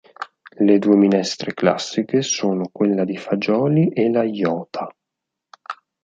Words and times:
Le 0.57 0.79
due 0.79 0.95
minestre 0.95 1.53
"classiche" 1.53 2.23
sono 2.23 2.69
quella 2.71 3.03
di 3.05 3.17
fagioli 3.17 3.89
e 3.93 4.09
la 4.09 4.23
jota. 4.23 4.91